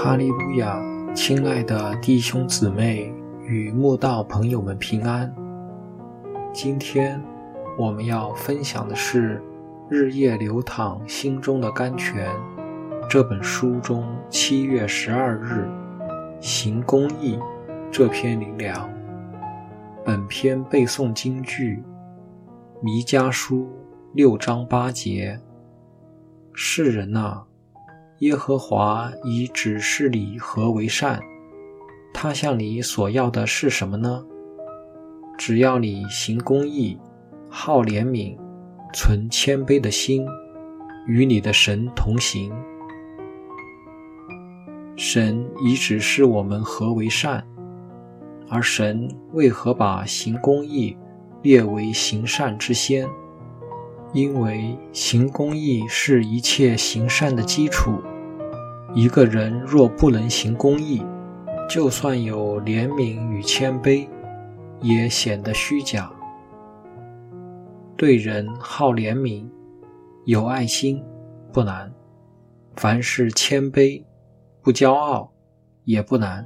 [0.00, 0.80] 哈利路亚！
[1.12, 3.12] 亲爱的弟兄姊妹
[3.44, 5.34] 与慕道朋友们平安。
[6.52, 7.20] 今天
[7.76, 9.38] 我们要分享的是
[9.90, 12.30] 《日夜流淌心中的甘泉》
[13.10, 15.68] 这本书中七月十二日
[16.38, 17.36] 行公义
[17.90, 18.88] 这篇灵粮。
[20.04, 21.82] 本篇背诵京剧
[22.84, 23.64] 《弥迦书》
[24.14, 25.40] 六章八节：
[26.54, 27.47] 世人呐！
[28.20, 31.20] 耶和华已指示你何为善，
[32.12, 34.24] 他向你所要的是什么呢？
[35.36, 36.98] 只要你行公义，
[37.48, 38.36] 好怜悯，
[38.92, 40.26] 存谦卑的心，
[41.06, 42.52] 与你的神同行。
[44.96, 47.46] 神已指示我们何为善，
[48.48, 50.96] 而神为何把行公义
[51.42, 53.08] 列为行善之先？
[54.12, 58.02] 因为行公义是一切行善的基础。
[58.94, 61.04] 一个人若不能行公义，
[61.68, 64.08] 就算有怜悯与谦卑，
[64.80, 66.10] 也显得虚假。
[67.96, 69.46] 对人好怜悯、
[70.24, 71.02] 有爱心
[71.52, 71.90] 不难；
[72.76, 74.02] 凡事谦卑、
[74.62, 75.30] 不骄傲
[75.84, 76.42] 也不难；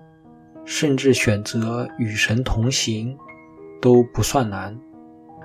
[0.64, 3.16] 甚至选择与神同行
[3.80, 4.77] 都不算难。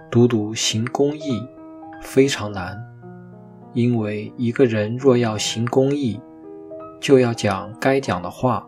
[0.10, 1.46] 独独行公义
[2.02, 2.76] 非常难，
[3.74, 6.20] 因为一个人若要行公义，
[7.00, 8.68] 就要讲该讲的话，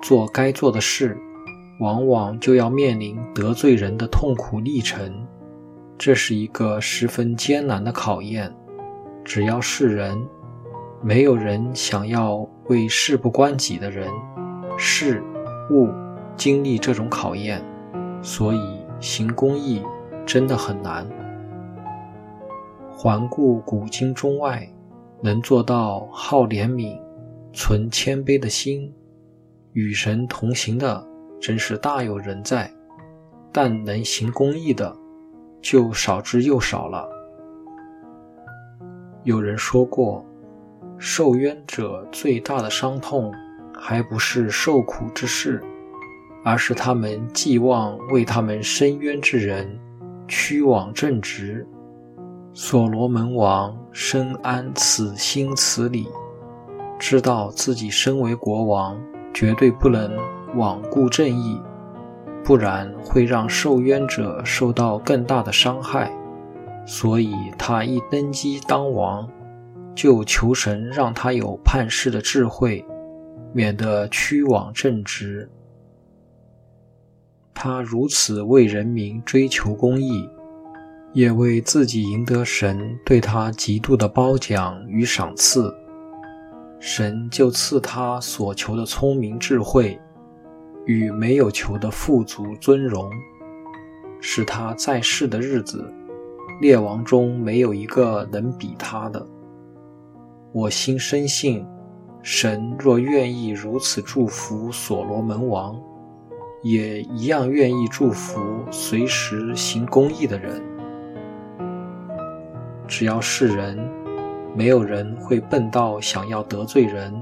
[0.00, 1.16] 做该做的事，
[1.80, 5.26] 往往就要面临得罪人的痛苦历程。
[5.96, 8.52] 这是一个十分艰难的考验。
[9.24, 10.20] 只要是人，
[11.00, 14.08] 没有人想要为事不关己的人、
[14.76, 15.22] 事
[15.70, 15.88] 物
[16.36, 17.62] 经历这种考验。
[18.20, 18.60] 所以
[18.98, 19.82] 行公义
[20.26, 21.06] 真的很难。
[22.90, 24.68] 环顾古今中外，
[25.20, 26.98] 能做到好怜悯。
[27.52, 28.92] 存谦卑的心，
[29.72, 31.06] 与神同行的
[31.40, 32.72] 真是大有人在，
[33.52, 34.96] 但能行公义的
[35.60, 37.08] 就少之又少了。
[39.24, 40.24] 有人说过，
[40.98, 43.32] 受冤者最大的伤痛，
[43.74, 45.62] 还不是受苦之事，
[46.44, 49.78] 而是他们寄望为他们伸冤之人
[50.26, 51.66] 屈枉正直。
[52.54, 56.06] 所罗门王深谙此心此理。
[57.04, 58.96] 知道自己身为国王，
[59.34, 60.16] 绝对不能
[60.54, 61.60] 罔顾正义，
[62.44, 66.12] 不然会让受冤者受到更大的伤害。
[66.86, 69.28] 所以他一登基当王，
[69.96, 72.86] 就求神让他有判事的智慧，
[73.52, 75.50] 免得屈枉正直。
[77.52, 80.30] 他如此为人民追求公义，
[81.12, 85.74] 也为自己赢得神对他极度的褒奖与赏赐。
[86.84, 89.96] 神就赐他所求的聪明智慧，
[90.84, 93.08] 与没有求的富足尊荣，
[94.20, 95.88] 使他在世的日子，
[96.60, 99.24] 列王中没有一个能比他的。
[100.52, 101.64] 我心深信，
[102.20, 105.80] 神若愿意如此祝福所罗门王，
[106.64, 108.40] 也一样愿意祝福
[108.72, 110.60] 随时行公义的人。
[112.88, 114.01] 只要是人。
[114.54, 117.14] 没有人会笨到想要得罪人，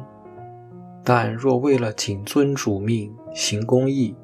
[1.05, 4.15] 但若为了谨遵主命行公义，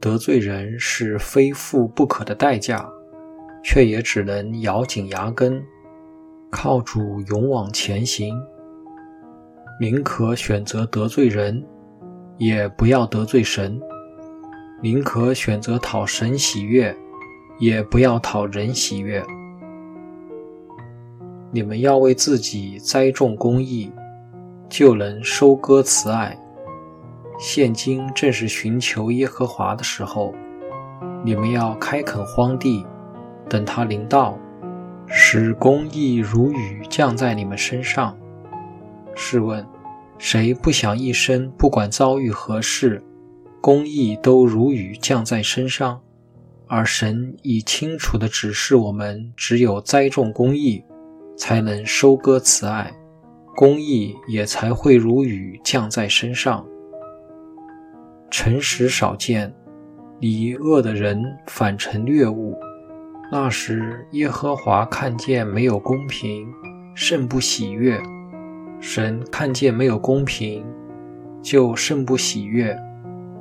[0.00, 2.88] 得罪人是非付不可的代价，
[3.64, 5.60] 却也只能咬紧牙根，
[6.50, 8.34] 靠主勇往前行。
[9.80, 11.62] 宁可选择得罪人，
[12.38, 13.78] 也不要得罪神；
[14.80, 16.96] 宁可选择讨神喜悦，
[17.58, 19.22] 也不要讨人喜悦。
[21.56, 23.90] 你们要为自己栽种公义，
[24.68, 26.38] 就能收割慈爱。
[27.38, 30.34] 现今正是寻求耶和华的时候，
[31.24, 32.84] 你们要开垦荒地，
[33.48, 34.38] 等他临到，
[35.06, 38.14] 使公义如雨降在你们身上。
[39.14, 39.66] 试问，
[40.18, 43.02] 谁不想一生不管遭遇何事，
[43.62, 45.98] 公义都如雨降在身上？
[46.66, 50.84] 而神已清楚地指示我们，只有栽种公义。
[51.36, 52.90] 才能收割慈爱，
[53.54, 56.66] 公义也才会如雨降在身上。
[58.30, 59.54] 诚实少见，
[60.18, 62.58] 离恶的人反成掠物。
[63.30, 66.46] 那时耶和华看见没有公平，
[66.94, 67.98] 甚不喜悦；
[68.80, 70.64] 神看见没有公平，
[71.42, 72.76] 就甚不喜悦。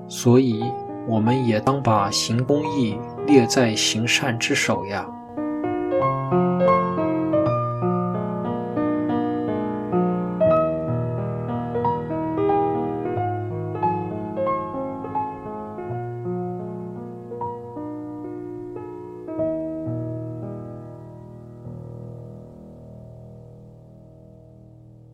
[0.08, 0.64] 所以，
[1.08, 2.98] 我们也当把行公义
[3.28, 5.08] 列在行善之首呀。